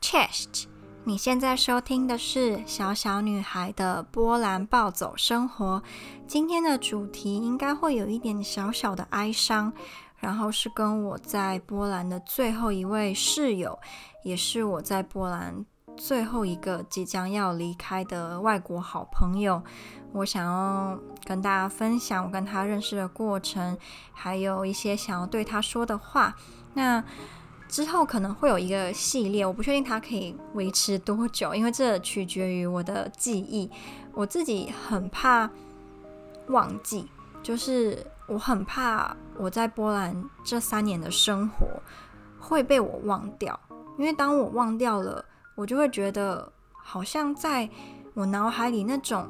[0.00, 0.66] Chest，
[1.04, 5.82] 你现在收听的是小小女孩的波兰暴走生活。
[6.26, 9.72] 今天的主题应该会有一点小小的哀伤，
[10.16, 13.78] 然后是跟我在波兰的最后一位室友，
[14.24, 15.64] 也是我在波兰
[16.00, 19.62] 最后一个即将要离开的外国好朋友。
[20.12, 23.76] 我想要跟大家分享我跟他认识的过程，
[24.14, 26.34] 还有一些想要对他说的话。
[26.72, 27.04] 那
[27.68, 33.70] 之后可能会有一个系列，我不确定它可以维持多久，因为这取决于我的记忆。
[34.14, 35.50] 我自己很怕
[36.48, 37.06] 忘记，
[37.42, 41.66] 就是我很怕我在波兰这三年的生活
[42.38, 43.60] 会被我忘掉，
[43.98, 47.68] 因为当我忘掉了，我就会觉得好像在
[48.14, 49.28] 我脑海里那种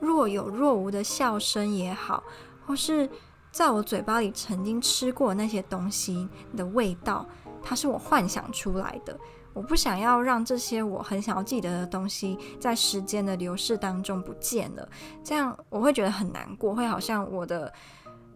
[0.00, 2.22] 若有若无的笑声也好，
[2.66, 3.08] 或是
[3.50, 7.26] 在我嘴巴里曾经吃过那些东西的味道。
[7.66, 9.18] 它是我幻想出来的，
[9.54, 14.86] 我不想要让这些我很想要记得的东西在时间的流逝当中不见了，
[15.22, 17.72] 这样我会觉得很难过，会好像我的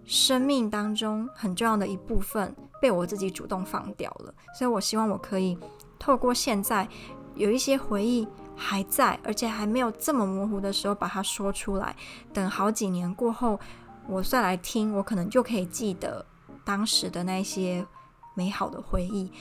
[0.06, 4.32] 生命当中很重要的一部分被我自己主动放掉了。
[4.58, 5.58] 所以我希望我可以
[5.98, 6.88] 透过现在
[7.34, 11.94] 有一些回忆还在，而且还没有这么模糊的时候把它说出来，
[12.32, 13.58] 等好几年过后
[14.06, 16.24] 我再来听，我可能就可以记得
[16.64, 17.86] 当时的那些。
[18.34, 19.32] 美好的回忆。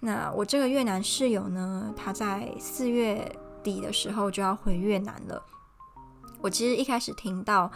[0.00, 3.30] 那我这个越南室友呢，他在四月
[3.62, 5.44] 底的时候就要回越南了。
[6.40, 7.70] 我其实一开始听到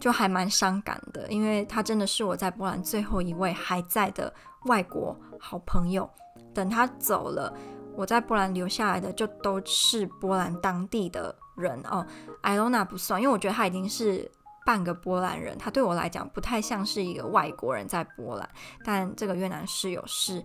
[0.00, 6.10] 就还蛮伤感的，因为他真的是我在波兰最后一位还在的外国好朋友。
[6.52, 7.56] 等他走了，
[7.96, 12.06] 我在波兰留下来的就都是波兰当地的人哦。
[12.42, 14.30] 艾罗娜不算，因为我觉得他已经是。
[14.66, 18.50] 半个波兰人，他对我来讲不太像是一个外国人在波兰，
[18.84, 20.42] 但这个越南室友是。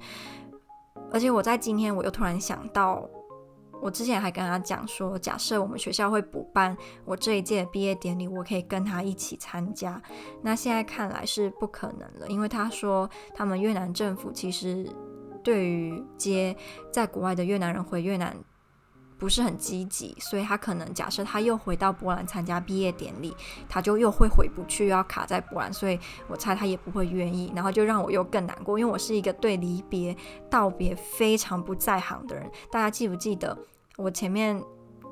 [1.12, 3.10] 而且我在今天我又突然想到，
[3.82, 10.00] 我之前还跟他讲说，假设我们学校会补办我这一届毕业典礼，我可以跟他一起参加。
[10.44, 14.88] 那现在看来是不可能了，因为他说他们越南政府其实
[15.44, 16.56] 对于接
[16.92, 18.36] 在国外的越南人回越南。
[19.18, 23.32] 不是很积极，所以他可能假设他又回到波兰参加毕业典礼，
[23.70, 30.18] 他就又会回不去，又要卡在波兰，所以我猜他也不会愿意，然后就让我又更难过，因为我是一个对离别
[30.50, 32.50] 道别非常不在行的人。
[32.72, 33.56] 大家记不记得
[33.96, 34.60] 我前面？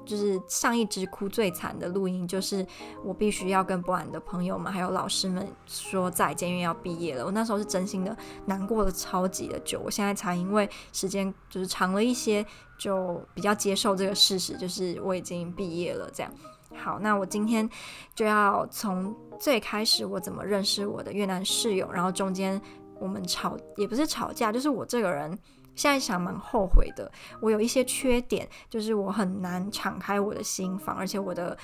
[0.10, 2.66] 就是上一支哭最惨的录音，就是
[3.06, 7.24] 我必须要跟波兰的朋友们还有老师们说再见，因为要毕业了。
[7.24, 12.44] 我那时候是真心的难过了超级的久，我现在才因为时间就是长了一些，
[12.80, 16.10] 就比较接受这个事实，就是我已经毕业了。
[16.12, 16.34] 这样
[16.76, 17.70] 好，那我今天
[18.16, 22.60] 就要从最开始我怎么认识我的越南室友，然后中间
[23.00, 25.38] 我们吵也不是吵架，就是我这个人。
[25.80, 27.10] 现在想蛮后悔的，
[27.40, 31.58] 我有一些缺点，就是我很难敞开我的心房，而且我的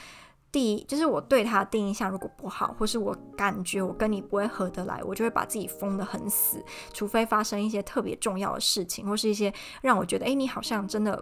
[0.53, 11.21] 第一就是我对他的第一印象如果不好，或是我感觉我跟你不会合得来，我就会把自己封得很死，除非发生一些特别重要的事情，或是一些让我觉得，诶，你好像真的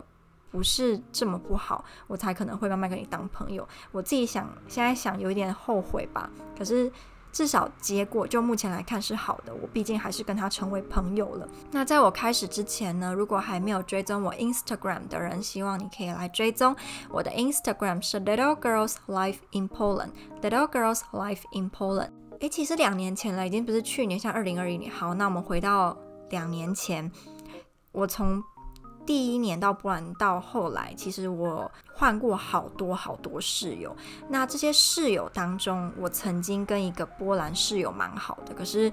[0.52, 3.68] 不是这么不好，我才可能会慢慢跟你当朋友。
[3.92, 6.92] 我自己想，现在想有一点后悔吧，可是。
[7.34, 11.50] 至少结果就目前来看是好的，我毕竟还是跟他成为朋友了。
[11.72, 16.76] 那在我开始之前呢，如果还没有追踪我 Instagram 的人，希望你可以来追踪
[17.10, 20.12] 我的 Instagram 是 Little Girls Life in Poland。
[20.42, 22.12] Little Girls Life in Poland。
[22.40, 24.92] 诶，其实两年前了，已经不是去年，像二零二一年。
[24.92, 25.98] 好，那我们回到
[26.30, 27.12] 两年前，
[27.92, 28.44] 我从。
[29.06, 33.96] 第一年到波兰，到后来，其实我换过好多好多室友。
[34.28, 38.92] 那这些室友当中，我曾经跟一个波兰室友蛮好的，可是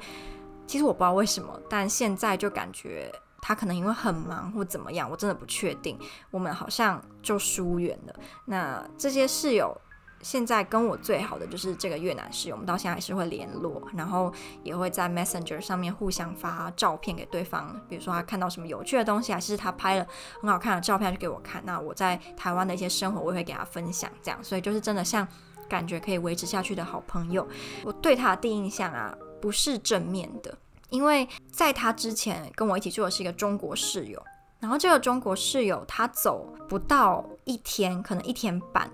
[0.66, 3.10] 其实我不知道为什么，但现在就感觉
[3.40, 5.98] 他可能因为很忙或怎么样，我真的不确定。
[6.30, 8.14] 我们好像就疏远了。
[8.44, 9.76] 那这些室友。
[10.22, 14.32] 现在跟我最好的就是这个越南室友，我们到现在还是会联络，然后
[14.62, 20.06] 也会在 Messenger 上面互相发照片给对方，比如说他看到什么有趣的东西，还是他拍了
[20.42, 21.62] 很好看的照片就给我看。
[21.64, 25.26] 那我在台湾的一些生活，我也会给他分享，这样，所以就是真的像
[25.68, 27.46] 感觉可以维持下去的好朋友。
[27.84, 30.56] 我对他的第一印象啊，不是正面的，
[30.90, 34.22] 因为在他之前跟我一起住的是一个中国室友，
[34.58, 38.90] 然后这个中国室友他走不到一天，可能一天半。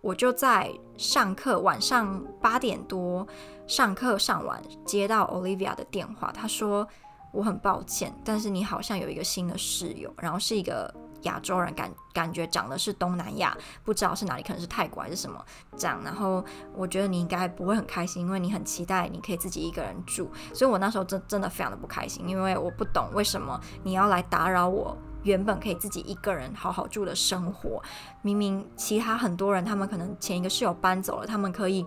[0.00, 3.26] 我就在上课，晚上八点多
[3.66, 6.86] 上课上完，接到 Olivia 的电话，她说
[7.32, 10.92] 我很抱歉，但是你好像有一个新的室友，然后是一个
[11.22, 13.54] 亚洲人感感觉长得是东南亚，
[13.84, 15.44] 不知道是哪里，可能是泰国还是什么
[15.76, 16.00] 这样。
[16.02, 16.42] 然后
[16.74, 20.30] 我觉得你应该不会很开心，因为你很期待你可以自己一个人住。
[20.54, 27.82] 所以我那时候真真的非常的不开心，因为我不懂为什么你要来打扰我原本可以自己一个人好好住的生活。
[28.22, 31.84] 明明其他很多人，他们可能前一个室友搬走了，他们可以。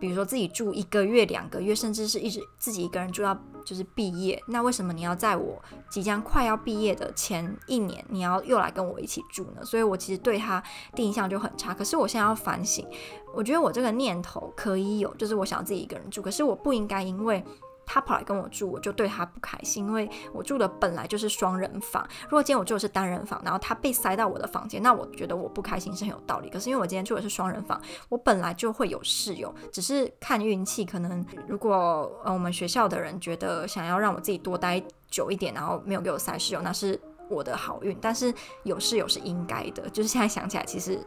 [0.00, 5.60] 比如说自己住一个月、两个月，甚至是一直自己一个人住到就是毕业，那为什么你要在我
[5.90, 9.64] 即将快要毕业的前一年，你要又来跟我一起住呢？
[9.64, 10.62] 所以我其实对他
[10.94, 11.74] 第一印象就很差。
[11.74, 12.86] 可是我现在要反省，
[13.34, 17.44] 我觉得我这个念头可以有，就是我想要自己一个人住，可是我不应该因为。
[17.88, 22.06] 他跑来跟我住，我就对他不开心，因为我住的本来就是双人房。
[22.24, 26.50] 如果今天我住的是单人房，然后他被塞到我的房间，那我觉得我不开心是很有道理。
[26.50, 27.80] 可是因为我今天住的是双人房，
[28.10, 30.84] 我本来就会有室友，只是看运气。
[30.84, 37.00] 可能如果我们学校的人觉得想要让我自己多待久一点，然后没有给我塞室友，那是
[37.30, 37.96] 我的好运。
[38.00, 38.32] 但是
[38.64, 41.00] 有室友是应该的，就是现在想起来，其实。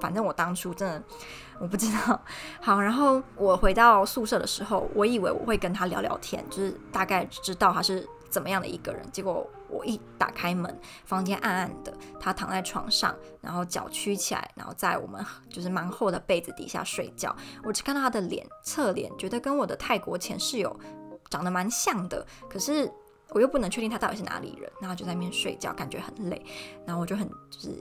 [0.00, 1.02] 反正我当初真的
[1.62, 2.20] 我不知道。
[2.60, 9.00] 好，然后我回到宿舍的时候，我以为我会跟他聊聊天，就是大概知道他是怎么样的一个人。
[9.12, 17.34] 结果我一打开门，房间暗暗的，他躺在床上，然后脚曲起来，然后在我们就是蛮厚的被子底下睡觉。
[17.62, 20.76] 我只看到他的脸，侧脸，觉得跟我的泰国前室友
[21.30, 22.90] 长得蛮像的，可是
[23.28, 24.68] 我又不能确定他到底是哪里人。
[24.80, 26.44] 然后就在那边睡觉，感觉很累，
[26.84, 27.80] 然后我就很就是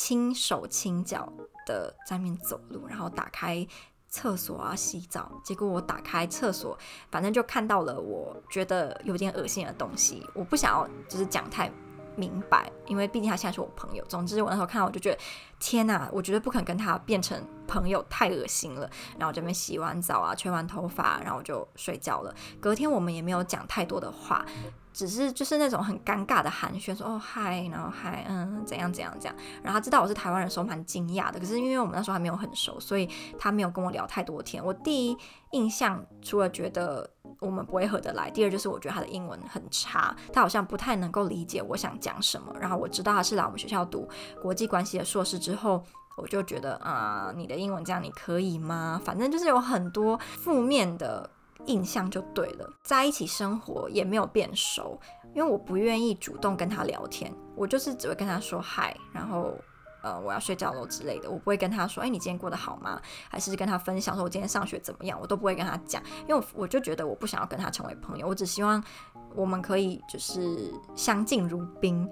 [0.00, 1.30] 轻手轻脚。
[1.66, 3.64] 的在面走路，然后打开
[4.08, 6.76] 厕所啊洗澡，结果我打开厕所，
[7.12, 10.26] 反正就看到了我觉得有点恶心的东西。
[10.34, 11.70] 我不想要就是讲太
[12.16, 14.04] 明白，因为毕竟他现在是我朋友。
[14.08, 15.18] 总之我那时候看到我就觉得
[15.60, 18.90] 天哪，我绝对不肯跟他变成朋友，太恶心了。
[19.12, 22.34] 然后我这边洗完澡啊，吹完头发，然后我就睡觉了。
[22.58, 24.44] 隔天我们也没有讲太多的话。
[24.92, 29.34] 只是就是那种很尴尬的寒暄，说哦嗨，然后嗨，嗯，怎样怎样怎样。
[29.62, 33.08] 然后他知道我是台湾人的时候蛮惊讶的，可是因为我们那时候还没有很熟，所以
[33.38, 34.64] 他没有跟我聊太多天。
[34.64, 35.16] 我第一
[35.52, 37.08] 印象除了觉得
[37.38, 42.52] 我们不会合得来，第二就是我觉得他的英文很差，他好像不太能够理解我想讲什么。
[42.60, 44.08] 然后我知道他是来我们学校读
[44.42, 45.82] 国际关系的硕士之后，
[46.16, 49.00] 我就觉得啊，你的英文这样你可以吗？
[49.04, 51.30] 反正就是有很多负面的。
[51.66, 54.98] 印象就对了，在一起生活也没有变熟，
[55.34, 59.54] 因为我不愿意主动跟他聊天，我就是只会跟他说嗨，然后
[60.02, 63.00] 呃我要睡觉了之类的，我不会跟他说，哎，你今天过得好吗？
[63.28, 68.82] 还是跟他分享说我今天上学怎么样，我都不会跟他讲，因为我我就觉得我不想要跟他成为朋友，我只希望
[69.34, 72.08] 我们可以就是相敬如宾。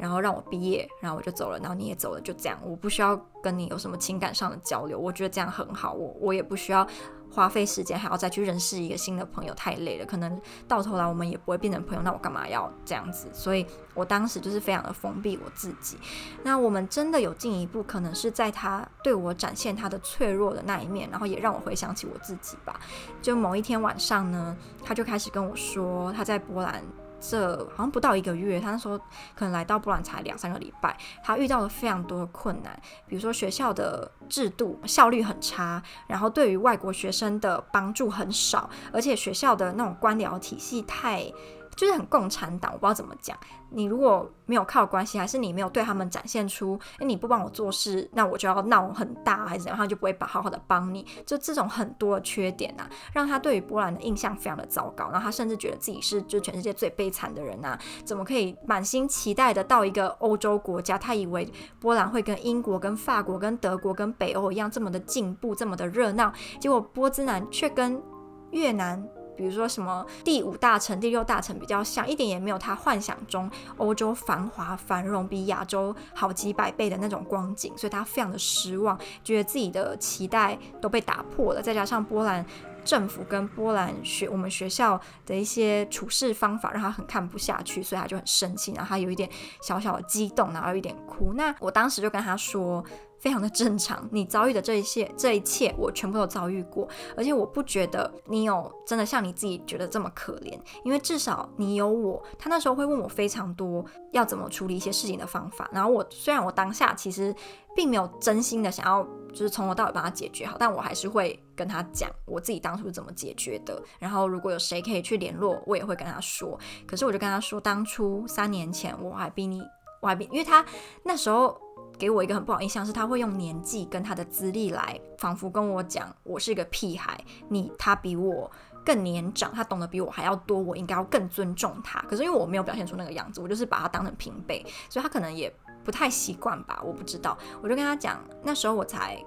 [0.00, 2.58] 然后让我毕业，然后我就走了，然后你也走了，就这样。
[2.64, 5.92] 我不需要跟你有什么情感上的交流，我觉得这样很好。
[5.92, 6.86] 我我也不需要
[7.30, 10.06] 花费时间还要再去认识一个新的朋友，太累了。
[10.06, 13.28] 可能到头来我们也不会变成朋友，那我干嘛要这样子？
[13.32, 15.98] 所以我当时就是非常的封闭我自己。
[16.42, 22.80] 那我们真的有进一步，可能是在他对我展现他的脆弱的那一面，然后也让我回想起我自己吧。
[23.20, 26.82] 就某一天晚上呢，他就开始跟我说他在波兰。
[27.20, 28.98] 这好像不到一个月，他那时候
[29.34, 41.30] 可能来到波兰才两三个礼拜，他遇到了非常多的困难，比如说学校的制度效率很差，然后对于外国学生的帮助很少，而且学校的那种官僚体系太。
[41.76, 43.36] 就是很共产党，我不知道怎么讲。
[43.72, 51.06] 你如果没有靠关系，还是你没有对他们展现出，诶，你不帮我做事，那我就要闹很大，还是怎样，他就不会把好好的帮你。
[51.24, 55.08] 就这种很多的缺点啊，让他对于波兰的印象非常的糟糕。
[55.10, 60.98] 然后他甚至觉得自己是就全世界最悲惨的人啊，怎么可以满心期待的到一个欧洲国家？
[60.98, 68.02] 他以为波兰会跟英国、跟法国、跟德国、跟北欧一样这么的进步，这么的热闹，结果波兹南却跟
[68.50, 69.08] 越南。
[69.40, 81.62] 比如说什么第五大城、第六大城比较像，一点也没有他幻想中欧洲繁华繁荣，比亚洲好几百倍的那种光景，所以他非常的失望，觉得自己的期待都被打破了。
[81.62, 82.44] 再加上波兰
[82.84, 89.28] 政府跟波兰学我们学校的一些处事方法，让他很看不下去，所以他就很生气，然后他有一点
[89.62, 91.32] 小小的激动，然后有一点哭。
[91.34, 92.84] 那我当时就跟他说。
[93.20, 102.22] 非常的正常，你遭遇的这一切，这一切我全部都遭遇过，而且我不觉得你有真的像你自己觉得这么可怜，因为至少你有我。
[102.38, 107.34] 他那时候会问我非常多要怎么处理一些事情的方法，然后我虽然我当下其实
[107.76, 113.82] 并没有真心的想要就是从头到尾帮他解决好，但我还是会跟他讲我自己当初是怎么解决的。
[113.98, 116.58] 然后如果有谁可以去联络，我也会跟他说。
[116.86, 119.62] 可是我就跟他说，当初三年前我还比你，
[120.00, 120.64] 我还比，因为他
[121.04, 121.60] 那时候。
[121.98, 127.22] 给我一个很不好印象是，他会用年纪跟他的资历来，仿佛跟我讲我是一个屁孩。
[127.50, 128.50] 你他比我
[128.82, 132.00] 更年长，他懂得比我还要多，我应该要更尊重他。
[132.08, 135.54] 可是因为我没有表现出那个样子，我就是把他当成平辈，所以他可能也
[135.90, 137.36] 不太习惯吧，我不知道。
[137.60, 139.20] 我就跟他讲，那时候我才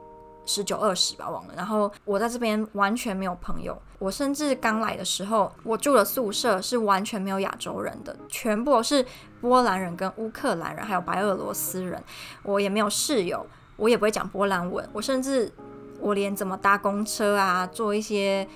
[0.46, 1.54] 十九二十吧，忘了。
[1.58, 9.06] 然后我在这边完全没有朋友，我甚至刚来的时候，我住的宿舍是完全没有亚洲人的，全部都是
[9.42, 12.02] 波兰人跟乌克兰人，还有白俄罗斯人。
[12.44, 15.52] 我也没有室友，我也不会讲波兰文，我甚至
[16.00, 18.48] 我连怎么搭公车啊，做一些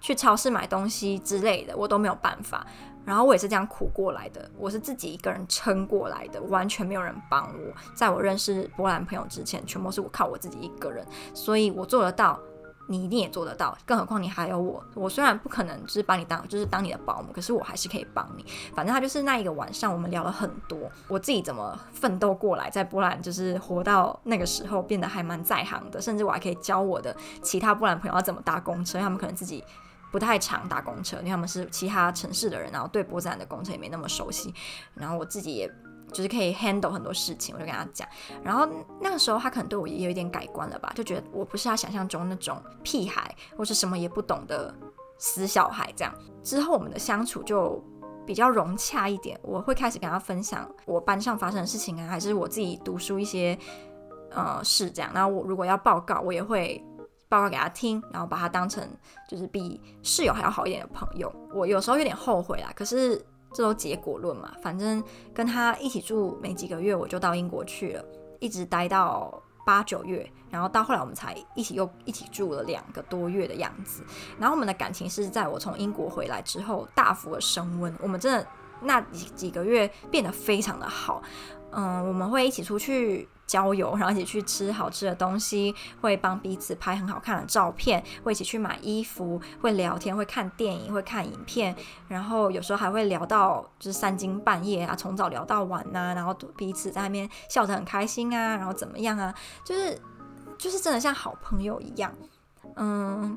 [0.00, 2.66] 去超市买东西之类的，我都没有办法。
[3.04, 7.72] 然后我也是这样苦过来的，我是自己一个人撑过来的，完全没有人帮我。
[7.94, 11.04] 在我认识波兰朋友之前，全部是我靠我自己一个人，
[11.34, 12.38] 所以我做得到，
[12.88, 13.76] 你一定也做得到。
[13.86, 18.44] 更何况你还有我，我虽然不可能就是把你当就是当你的保姆，可是我还是可以帮你。
[18.74, 20.78] 反正他就是那一个晚上，我们聊了很多，
[21.08, 29.64] 我自己怎么奋斗过来，在波兰就是活到那个时候，变得还蛮在行的，甚至我还可以教我的其他波兰朋友要怎么搭公车，他们可能自己。
[30.10, 34.52] 不太常搭公车，因为他们是其他城市的人，然后对波兰的公车也没那么熟悉。
[34.94, 35.70] 然后我自己也
[36.12, 38.08] 就是可以 handle 很多事情，我就跟他讲。
[38.42, 38.68] 然后
[39.00, 44.74] 那个时候他可能对我也有一点改观了吧，就觉得我不是他想象中那种屁孩或是什么也不懂的
[45.18, 46.12] 死小孩这样。
[46.42, 47.80] 之后我们的相处就
[48.26, 53.56] 比较融洽一点，我会开始跟他分享我班上发生的事情啊，还是我自己读书一些
[54.32, 55.12] 呃事这样。
[55.14, 56.84] 然后我如果要报告，我也会。
[57.30, 58.86] 报告给他听，然后把他当成
[59.28, 61.32] 就是比室友还要好一点的朋友。
[61.54, 63.16] 我有时候有点后悔啦，可是
[63.54, 64.52] 这都结果论嘛。
[64.60, 68.04] 反正跟他一起住没几个月，我就到英国去了，
[68.40, 74.04] 一直待到八九月，然后到后来我们才一起又一起住了两个多月的样子。
[74.36, 78.44] 然后我们的感情是在我从英国回来之后大幅的升温，我们真的
[78.82, 81.22] 那几几个月变得非常的好。
[81.70, 83.28] 嗯，我们会一起出去。
[83.50, 91.74] 郊游，然后一起去吃好吃的东西，会帮彼此拍很好看的照片，会一起去买衣服，会聊天，会看电影，会看影片，
[92.06, 100.00] 然后有时候还会聊到就是三更半夜啊，从早聊到晚呐、啊，然后彼此在那边笑得很开心啊，然后怎么样啊，就是
[100.56, 102.14] 就是真的像好朋友一样，
[102.76, 103.36] 嗯，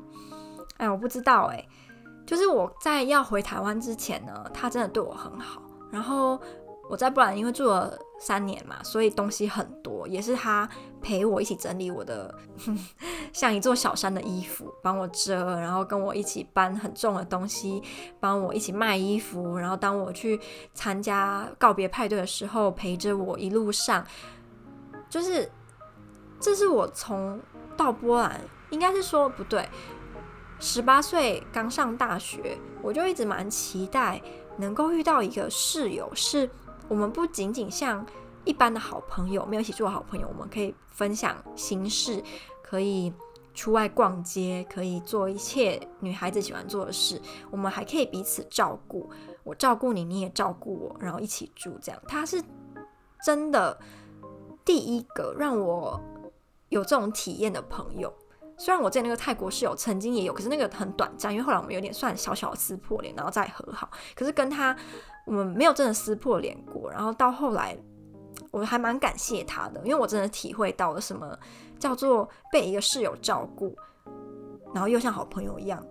[0.76, 1.66] 哎，我不知道哎，
[2.24, 6.40] 就是我在要回台湾之前呢，他真的对我很好，然后。
[6.86, 10.68] 我在波兰因为住了三年嘛，所以东西很多，也是他
[11.02, 12.32] 陪我一起整理我的
[13.34, 17.82] 像一座小山的衣服，帮我折，然后跟我一起搬很重的东西，
[18.20, 20.40] 帮我一起卖衣服，然后当我去
[20.72, 24.06] 参加告别派对的时候，陪着我一路上，
[25.10, 25.50] 就是
[26.40, 27.38] 这是我从
[27.76, 28.40] 到波兰，
[28.70, 29.68] 应该是说不对，
[30.60, 34.22] 十八岁刚上大学，我就一直蛮期待
[34.56, 36.48] 能够遇到一个室友是。
[36.88, 38.04] 我们不仅仅像
[38.44, 42.22] 一般的好朋友，没有一起做好朋友，我们可以分享心事，
[42.62, 43.12] 可以
[43.54, 47.20] 出外逛街，可以做一切女孩子喜欢做的事。
[47.50, 49.08] 我们还可以彼此照顾，
[49.44, 52.00] 我照顾你，你也照顾我，然后一起住这样。
[52.06, 52.42] 他是
[53.24, 53.78] 真的
[54.64, 55.98] 第一个让我
[56.68, 58.12] 有这种体验的朋友。
[58.58, 63.90] 虽然我在那个泰国室友曾经也有，可是那个很短暂，因为后来我们有点算小小的撕破脸，然后再和好。
[64.14, 64.76] 可是跟他。
[65.24, 67.76] 我们没有真的撕破脸过，然后到后来，
[68.50, 71.38] 我还蛮感谢他的，因为我真的体会到了什么
[71.78, 73.76] 叫做被一个室友照顾，
[74.72, 75.84] 然后又像好朋友一样。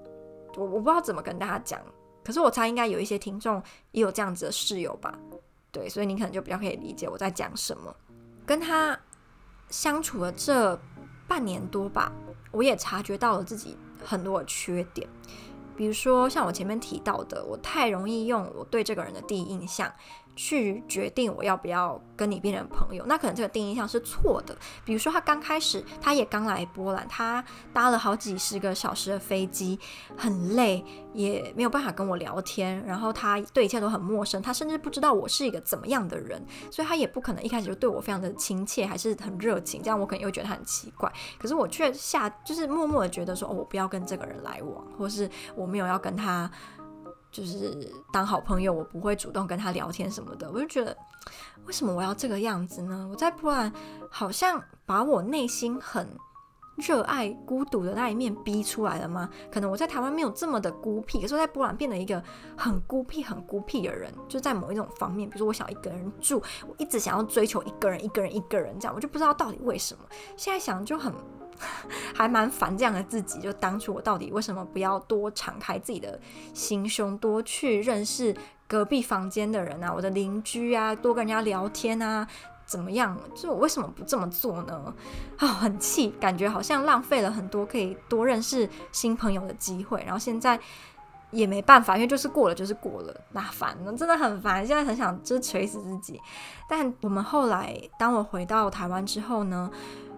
[0.56, 1.82] 我我不知道怎么跟大家讲，
[2.24, 3.62] 可是我猜应该有一些听众
[3.92, 5.18] 也有这样子的室友吧？
[5.72, 7.96] 对，所以你可能就比较可以理解我在讲什么。
[8.46, 8.96] 跟他
[9.70, 10.80] 相处了这
[11.28, 12.12] 半年多吧，
[12.52, 13.76] 我也察觉到了自己
[14.06, 15.10] 很多的缺点。
[15.76, 19.92] 比如说，像我前面提到的，我太容易用我对这个人的第一印象。
[20.36, 24.56] 去决定我要不要跟你变成朋友，那可能这个第一印象是错的。
[24.84, 29.80] 比如说，他刚开始，他也刚来波兰，他搭了好几十个小时的飞机，
[30.18, 41.12] 很累，也没有办法跟我聊天，然后他对一切都很陌生，他甚至不知道我是一个怎么样的人，所以他也不可能一开始就对我非常的亲切，还是很热情，这样我可能又觉得他很奇怪。
[41.40, 46.50] 可是我却下就是默默的觉得说，哦，我不要跟这个人来往，或是我没有要跟他。
[47.34, 50.50] 就是当好朋友，我不会主动跟他聊天什么的。
[50.52, 50.96] 我就觉得，
[51.66, 53.08] 为什么我要这个样子呢？
[53.10, 53.74] 我在波兰
[54.12, 56.08] 好像把我内心很
[56.76, 59.28] 热爱孤独的那一面逼出来了吗？
[59.52, 62.24] 可能我在台湾没有这么的孤僻，可是我在波兰变得一个
[62.56, 64.14] 很孤僻、很孤僻的人。
[64.30, 70.04] 就在某一种方面，比如说我想一个人住，我一直想要追求一个人、一个人、一个人这样，我就不知道到底为什么。
[70.38, 71.12] 现在想就很。
[72.16, 76.20] 还蛮烦这样的自己，就当初我到底为什么不要多敞开自己的
[76.54, 78.36] 心胸，多去认识
[78.68, 82.28] 隔壁房间的人啊，我的邻居啊，多跟人家聊天啊，
[82.66, 83.18] 怎么样？
[83.36, 84.94] 就我为什么不这么做呢？
[85.38, 90.02] 啊、 哦，很气，感觉好像浪费了很多可以多认识新朋友的机会。
[90.06, 90.60] 然后现在
[91.32, 94.66] 也没办法，因为就是过了就是过了，那烦了，真的很烦。
[94.66, 96.20] 现在很想就是锤死自己。
[96.70, 99.70] 但我们后来，当我回到台湾之后呢，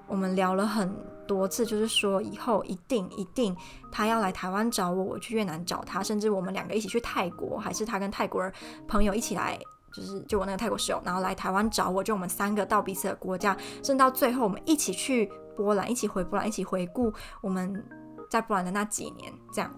[0.08, 0.94] 我们聊了很
[1.28, 3.56] 多次，就是说以后一定一定
[3.92, 8.52] 他要来台湾找我，我去越南找他，甚至我们两个一起去泰国，还是他跟泰国人
[8.88, 9.60] 朋友一起来，
[9.94, 17.84] 就是就我那个泰国室友，然后来台湾找我，就我们三个到彼此的国家，甚至到最后我们一起去波兰，一起回波兰，一起回顾我们
[18.30, 19.74] 在波兰的那几年，这样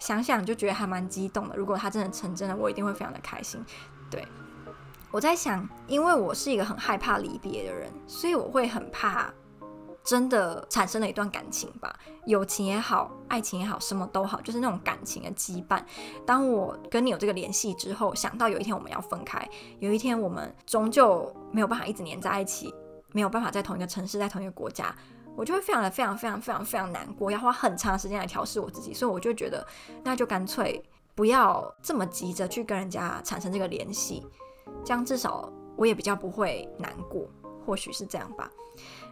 [0.00, 1.56] 想想就觉得还蛮激动的。
[1.56, 3.60] 如果他真的成真了，我一定会非常的开心。
[4.10, 4.24] 对，
[5.10, 9.32] 我在想，因为我是一个很害怕离别的人，所以我会很怕。
[10.08, 15.84] 真的产生了一段感情吧，友情也好，爱情也好，什么都好，就是那种感情的羁绊。
[16.24, 19.46] 当我跟你有这个联系之后，想到有一天我们要分开，
[19.80, 22.74] 有一天我们终究没有办法一直黏在一起，
[23.12, 24.96] 没有办法在同一个城市，在同一个国家，
[25.36, 28.94] 我就会非常的非常非常非常非常难过，要花很长时间来调试我自己。
[28.94, 29.66] 所以我就觉得，
[30.02, 30.82] 那就干脆
[31.14, 34.26] 不要这么急着去跟人家产生这个联系，
[34.82, 37.28] 这样至少我也比较不会难过，
[37.66, 38.50] 或许是这样吧。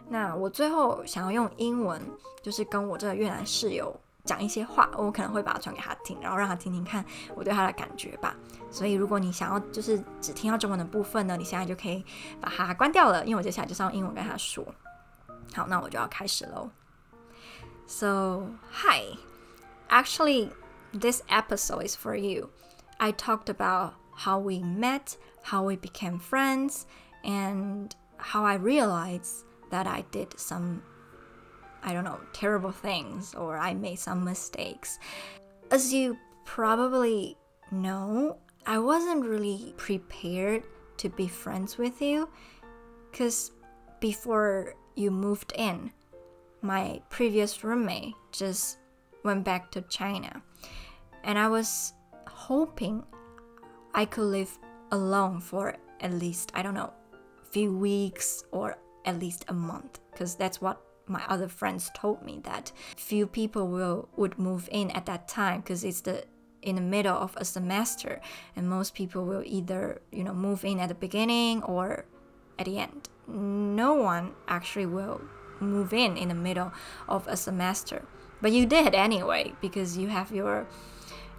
[0.09, 2.01] 那我最后想要用英文，
[2.41, 7.03] 就是跟我这个越南室友讲一些话，我可能会把它传给他听，然后让他听听看
[7.35, 8.35] 我对他的感觉吧。
[8.71, 12.05] 所以如果你想要就是只听到中文的部分呢，你现在就可以
[12.39, 14.65] 把它关掉了，因为我接下来就是用英文跟他说。
[15.53, 16.69] 好，那我就要开始喽。
[17.87, 19.17] So, hi.
[19.89, 20.51] Actually,
[20.91, 22.49] this episode is for you.
[22.97, 26.81] I talked about how we met, how we became friends,
[27.23, 30.81] and how I realized that I did some,
[31.83, 34.99] I don't know, terrible things or I made some mistakes.
[35.71, 37.37] As you probably
[37.71, 40.63] know, I wasn't really prepared
[40.97, 42.29] to be friends with you
[43.11, 43.51] because
[43.99, 45.91] before you moved in,
[46.61, 48.77] my previous roommate just
[49.23, 50.41] went back to China.
[51.23, 51.93] And I was
[52.27, 53.03] hoping
[53.93, 54.57] I could live
[54.91, 56.93] alone for at least, I don't know,
[57.51, 62.39] few weeks or at least a month because that's what my other friends told me
[62.43, 66.25] that few people will would move in at that time because it's the
[66.61, 68.19] in the middle of a semester
[68.55, 72.05] and most people will either you know move in at the beginning or
[72.59, 73.09] at the end.
[73.27, 75.21] No one actually will
[75.59, 76.71] move in in the middle
[77.07, 78.05] of a semester.
[78.41, 80.67] But you did anyway because you have your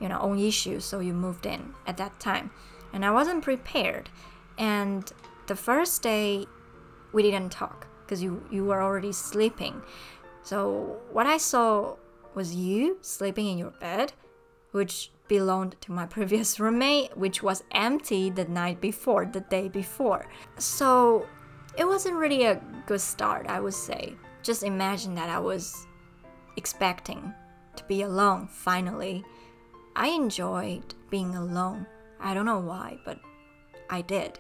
[0.01, 2.51] you know own issues so you moved in at that time.
[2.93, 4.09] And i wasn't prepared.
[4.57, 5.13] And
[5.47, 6.47] the first day
[7.13, 9.83] we didn't talk because you you were already sleeping.
[10.43, 11.97] So what I saw
[12.35, 14.13] was you sleeping in your bed,
[14.73, 20.27] which belonged to my previous roommate, which was empty the night before, the day before.
[20.57, 21.27] So
[21.77, 24.15] it wasn't really a good start, I would say.
[24.43, 25.87] Just imagine that I was
[26.57, 27.35] expecting
[27.77, 29.25] to be alone finally.
[29.95, 31.87] I enjoyed being alone.
[32.21, 33.19] I don't know why, but
[33.91, 34.39] I did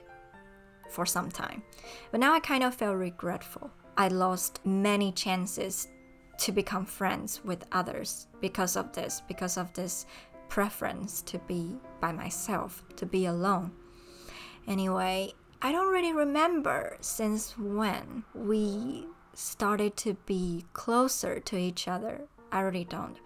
[0.88, 1.62] for some time.
[2.11, 3.70] But now I kind of feel regretful.
[3.96, 5.88] I lost many chances
[6.38, 10.07] to become friends with others because of this, because of this
[10.48, 13.72] preference to be by myself, to be alone.
[14.66, 22.22] Anyway, I don't really remember since when we started to be closer to each other.
[22.53, 23.18] I really don't.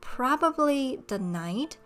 [0.00, 1.76] Probably the night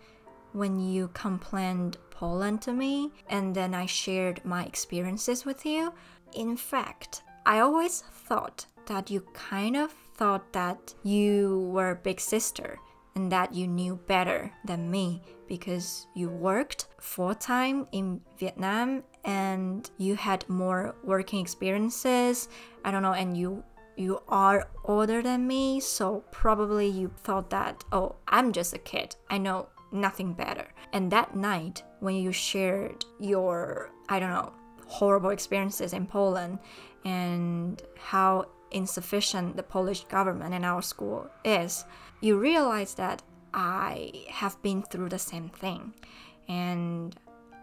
[0.53, 5.93] when you complained Poland to me and then I shared my experiences with you.
[6.33, 12.79] In fact, I always thought that you kind of thought that you were big sister
[13.15, 19.89] and that you knew better than me because you worked full time in Vietnam and
[19.97, 22.49] you had more working experiences.
[22.83, 23.63] I don't know, and you
[23.95, 29.15] you are older than me, so probably you thought that, oh, I'm just a kid.
[29.29, 30.67] I know nothing better.
[30.93, 34.53] And that night, when you shared your, I don't know,
[34.87, 36.59] horrible experiences in Poland
[37.05, 41.85] and how insufficient the Polish government and our school is,
[42.21, 43.21] you realize that
[43.53, 45.93] I have been through the same thing
[46.47, 47.15] and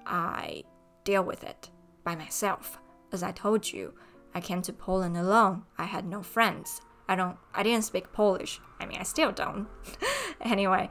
[0.06, 0.64] I
[1.04, 1.70] deal with it
[2.04, 2.78] by myself.
[3.12, 3.94] As I told you,
[4.34, 5.62] I came to Poland alone.
[5.78, 6.80] I had no friends.
[7.08, 8.60] I don't I didn't speak Polish.
[8.80, 9.68] I mean, I still don't.
[10.40, 10.90] anyway,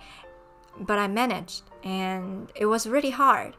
[0.80, 3.56] but I managed, and it was really hard.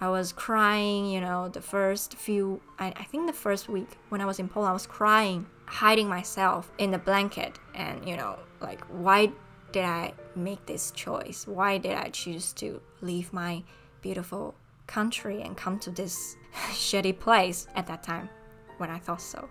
[0.00, 4.20] I was crying, you know, the first few, I, I think the first week when
[4.20, 8.38] I was in Poland, I was crying, hiding myself in the blanket, and, you know,
[8.60, 9.32] like, why
[9.72, 11.46] did I make this choice?
[11.46, 13.62] Why did I choose to leave my
[14.00, 14.54] beautiful
[14.86, 16.36] country and come to this
[16.70, 18.28] shitty place at that time
[18.76, 19.48] when I thought so?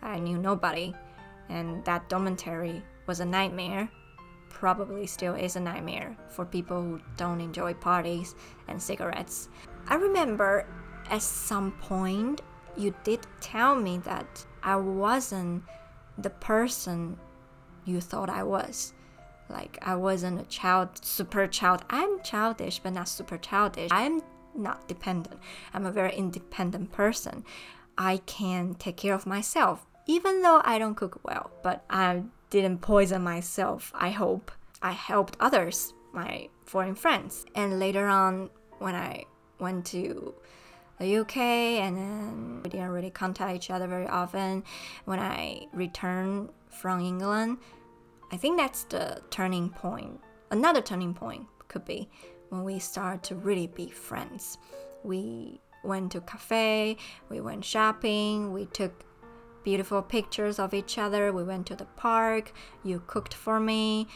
[0.00, 0.94] I knew nobody,
[1.48, 3.90] and that dormitory was a nightmare
[4.48, 8.34] probably still is a nightmare for people who don't enjoy parties
[8.68, 9.48] and cigarettes.
[9.88, 10.66] I remember
[11.10, 12.42] at some point
[12.76, 15.64] you did tell me that I wasn't
[16.16, 17.16] the person
[17.84, 18.92] you thought I was.
[19.48, 21.84] Like I wasn't a child, super child.
[21.90, 23.88] I'm childish, but not super childish.
[23.90, 24.20] I'm
[24.54, 25.40] not dependent.
[25.72, 27.44] I'm a very independent person.
[27.96, 31.50] I can take care of myself, even though I don't cook well.
[31.62, 34.50] But I didn't poison myself, I hope.
[34.80, 37.44] I helped others, my foreign friends.
[37.54, 39.24] And later on, when I
[39.58, 40.34] went to
[40.98, 44.62] the UK and then we didn't really contact each other very often,
[45.04, 47.58] when I returned from England,
[48.30, 50.20] I think that's the turning point.
[50.50, 52.08] Another turning point could be
[52.50, 54.58] when we start to really be friends.
[55.02, 56.96] We went to cafe,
[57.28, 59.04] we went shopping, we took
[59.64, 61.32] beautiful pictures of each other.
[61.32, 62.52] We went to the park,
[62.84, 64.06] you cooked for me,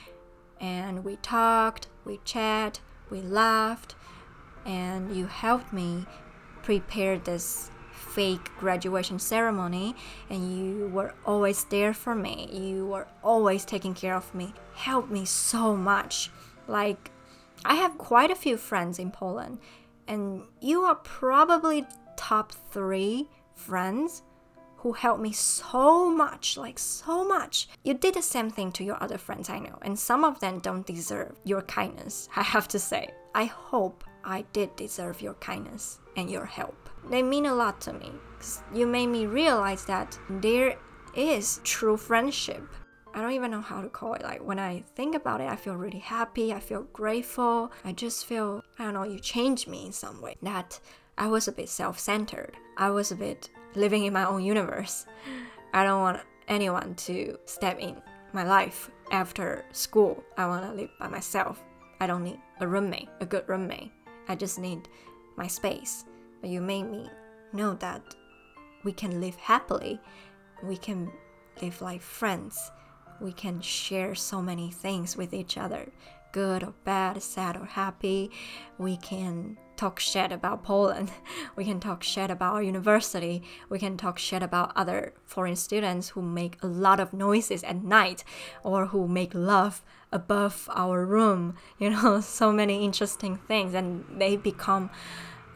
[0.60, 3.94] and we talked, we chat, we laughed,
[4.64, 6.06] and you helped me
[6.62, 9.96] prepare this fake graduation ceremony
[10.28, 12.48] and you were always there for me.
[12.52, 14.52] You were always taking care of me.
[14.74, 16.30] Helped me so much.
[16.68, 17.10] Like
[17.64, 19.58] I have quite a few friends in Poland
[20.06, 24.22] and you are probably top 3 friends
[24.82, 27.68] who helped me so much, like so much.
[27.84, 30.58] You did the same thing to your other friends, I know, and some of them
[30.58, 33.10] don't deserve your kindness, I have to say.
[33.34, 36.88] I hope I did deserve your kindness and your help.
[37.08, 38.10] They mean a lot to me.
[38.74, 40.76] You made me realize that there
[41.14, 42.68] is true friendship.
[43.14, 44.22] I don't even know how to call it.
[44.22, 46.52] Like when I think about it, I feel really happy.
[46.52, 47.70] I feel grateful.
[47.84, 50.36] I just feel, I don't know, you changed me in some way.
[50.42, 50.80] That
[51.16, 52.56] I was a bit self centered.
[52.76, 55.06] I was a bit living in my own universe.
[55.72, 57.96] I don't want anyone to step in
[58.32, 60.22] my life after school.
[60.36, 61.62] I want to live by myself.
[62.00, 63.92] I don't need a roommate, a good roommate.
[64.28, 64.88] I just need
[65.36, 66.04] my space.
[66.40, 67.08] But you made me
[67.52, 68.02] know that
[68.84, 70.00] we can live happily.
[70.62, 71.10] We can
[71.60, 72.70] live like friends.
[73.20, 75.92] We can share so many things with each other
[76.32, 78.30] good or bad, sad or happy.
[78.78, 81.10] We can talk shit about Poland.
[81.56, 83.42] We can talk shit about our university.
[83.68, 87.82] We can talk shit about other foreign students who make a lot of noises at
[87.82, 88.22] night
[88.62, 91.42] or who make love above our room.
[91.82, 94.84] You know, so many interesting things, and they become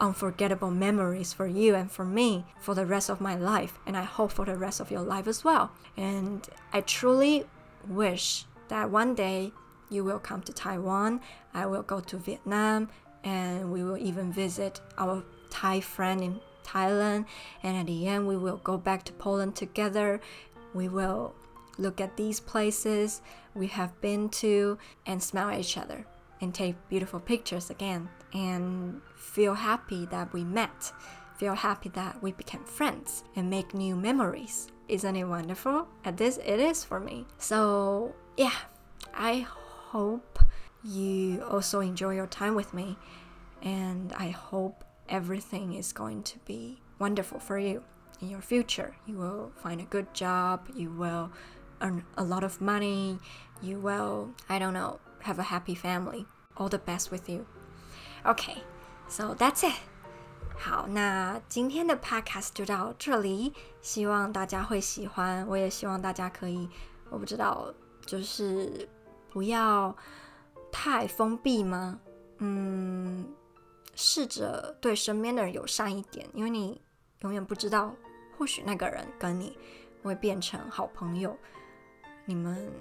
[0.01, 4.05] unforgettable memories for you and for me for the rest of my life, and I
[4.17, 5.65] hope for the rest of your life as well.
[5.95, 6.39] And
[6.77, 7.45] I truly
[7.87, 9.53] wish that one day
[9.89, 11.21] you will come to Taiwan,
[11.53, 12.89] I will go to Vietnam,
[13.27, 17.25] and we will even visit our Thai friend in Thailand.
[17.61, 20.21] And at the end, we will go back to Poland together.
[20.73, 21.35] We will
[21.77, 23.21] look at these places
[23.53, 26.05] we have been to and smile at each other
[26.39, 30.91] and take beautiful pictures again and feel happy that we met.
[31.37, 34.69] Feel happy that we became friends and make new memories.
[34.87, 35.87] Isn't it wonderful?
[36.05, 37.25] At this, it is for me.
[37.37, 38.57] So, yeah,
[39.13, 39.45] I
[39.91, 40.36] hope
[40.82, 42.96] you also enjoy your time with me.
[43.62, 47.82] And I hope everything is going to be wonderful for you
[48.20, 48.94] in your future.
[49.06, 51.30] You will find a good job, you will
[51.80, 53.18] earn a lot of money,
[53.60, 56.26] you will, I don't know, have a happy family.
[56.56, 57.46] All the best with you.
[58.26, 58.58] Okay,
[59.08, 59.74] so that's it.
[60.58, 65.46] 好，那今天的 podcast 就到这里，希望大家会喜欢。
[65.48, 66.68] 我也希望大家可以，
[67.10, 67.72] 我不知道，
[68.04, 68.88] 就是
[69.30, 69.96] 不要。
[70.79, 71.99] 太封闭吗？
[72.37, 73.27] 嗯，
[73.95, 76.79] 试着对身边的人友善一点，因为你
[77.21, 77.95] 永远不知道，
[78.37, 79.57] 或许那个人跟你
[80.03, 81.35] 会变成好朋友，
[82.25, 82.71] 你们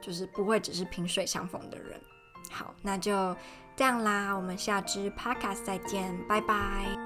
[0.00, 2.00] 就是不会只是萍水相逢的人。
[2.50, 3.36] 好，那就
[3.76, 7.05] 这样啦，我们下支 Podcast 再见，拜拜。